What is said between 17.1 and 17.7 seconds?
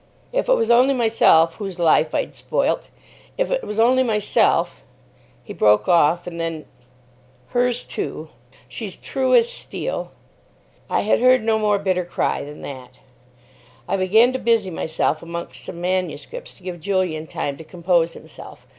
time to